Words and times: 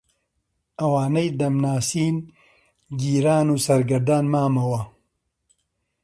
ئەوانەی 0.79 1.29
دەمناسین 1.39 2.15
گیران 3.01 3.47
و 3.53 3.57
سەرگەردان 3.65 4.25
مامەوە 4.33 4.81